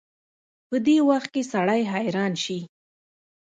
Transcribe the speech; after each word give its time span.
په 0.67 0.75
دې 0.85 0.97
وخت 1.09 1.29
کې 1.33 1.43
سړی 1.51 1.81
حيران 1.93 2.33
شي. 2.43 2.59